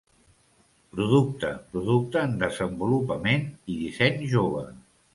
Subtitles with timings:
[0.95, 4.69] Producte, producte en desenvolupament i disseny jove.